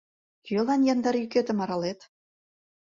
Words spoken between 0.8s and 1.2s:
яндар